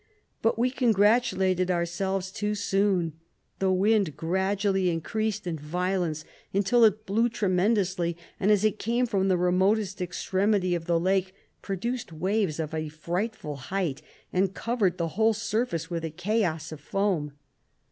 But 0.41 0.57
we 0.57 0.71
congratulated 0.71 1.69
ourselves 1.69 2.31
too 2.31 2.55
soon: 2.55 3.13
the 3.59 3.71
wind 3.71 4.17
gradually 4.17 4.89
increased 4.89 5.45
in 5.45 5.59
violence, 5.59 6.25
until 6.55 6.83
it 6.85 7.05
blew 7.05 7.29
tremendously; 7.29 8.17
and 8.39 8.49
as 8.49 8.65
it 8.65 8.79
came 8.79 9.05
from 9.05 9.27
the 9.27 9.37
remotest 9.37 10.01
ex 10.01 10.27
tremity 10.27 10.75
of 10.75 10.85
the 10.85 10.99
lake, 10.99 11.35
produced 11.61 12.11
waves 12.11 12.59
of 12.59 12.73
a 12.73 12.89
frightful 12.89 13.55
height, 13.57 14.01
and 14.33 14.55
covered 14.55 14.97
the 14.97 15.09
whole 15.09 15.35
surface 15.35 15.91
with 15.91 16.03
a 16.03 16.09
chaos 16.09 16.71
of 16.71 16.79
foam. 16.81 17.33